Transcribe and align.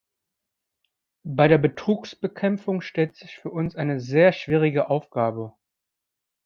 Bei 1.27 1.47
der 1.47 1.59
Betrugsbekämpfung 1.59 2.81
stellt 2.81 3.15
sich 3.15 3.37
für 3.37 3.51
uns 3.51 3.75
eine 3.75 3.99
sehr 3.99 4.31
schwierige 4.33 4.89
Aufgabe. 4.89 5.53